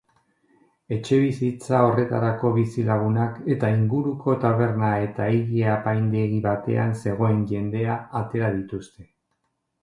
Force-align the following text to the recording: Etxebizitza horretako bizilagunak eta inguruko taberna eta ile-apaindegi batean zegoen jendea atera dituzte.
Etxebizitza 0.95 1.81
horretako 1.89 2.49
bizilagunak 2.55 3.37
eta 3.55 3.69
inguruko 3.73 4.35
taberna 4.45 4.89
eta 5.09 5.29
ile-apaindegi 5.41 6.41
batean 6.47 6.97
zegoen 7.05 7.45
jendea 7.53 8.01
atera 8.23 8.51
dituzte. 8.59 9.09